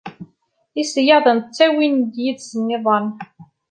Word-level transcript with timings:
Iseyyaden 0.81 1.37
ttawin 1.41 1.95
yid-sen 2.17 2.65
iḍan. 2.77 3.05